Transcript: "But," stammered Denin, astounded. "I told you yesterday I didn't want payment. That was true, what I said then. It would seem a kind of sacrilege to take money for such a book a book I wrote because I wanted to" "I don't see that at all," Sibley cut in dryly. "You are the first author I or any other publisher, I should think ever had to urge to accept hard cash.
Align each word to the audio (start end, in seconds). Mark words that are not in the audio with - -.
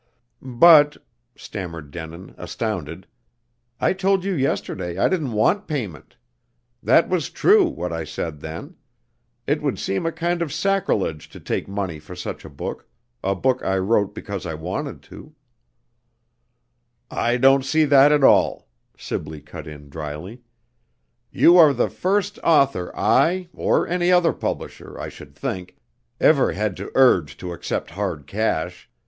"But," 0.41 0.97
stammered 1.35 1.91
Denin, 1.91 2.33
astounded. 2.35 3.05
"I 3.79 3.93
told 3.93 4.25
you 4.25 4.33
yesterday 4.33 4.97
I 4.97 5.07
didn't 5.07 5.33
want 5.33 5.67
payment. 5.67 6.17
That 6.81 7.07
was 7.07 7.29
true, 7.29 7.65
what 7.65 7.93
I 7.93 8.03
said 8.03 8.39
then. 8.39 8.77
It 9.45 9.61
would 9.61 9.77
seem 9.77 10.07
a 10.07 10.11
kind 10.11 10.41
of 10.41 10.51
sacrilege 10.51 11.29
to 11.29 11.39
take 11.39 11.67
money 11.67 11.99
for 11.99 12.15
such 12.15 12.43
a 12.43 12.49
book 12.49 12.87
a 13.23 13.35
book 13.35 13.61
I 13.63 13.77
wrote 13.77 14.15
because 14.15 14.47
I 14.47 14.55
wanted 14.55 15.03
to" 15.03 15.35
"I 17.31 17.37
don't 17.37 17.63
see 17.63 17.85
that 17.85 18.11
at 18.11 18.23
all," 18.23 18.67
Sibley 18.97 19.39
cut 19.39 19.67
in 19.67 19.87
dryly. 19.87 20.41
"You 21.29 21.57
are 21.59 21.73
the 21.75 21.91
first 21.91 22.39
author 22.43 22.91
I 22.97 23.49
or 23.53 23.87
any 23.87 24.11
other 24.11 24.33
publisher, 24.33 24.99
I 24.99 25.09
should 25.09 25.35
think 25.35 25.75
ever 26.19 26.53
had 26.53 26.75
to 26.77 26.91
urge 26.95 27.37
to 27.37 27.53
accept 27.53 27.91
hard 27.91 28.25
cash. 28.25 28.89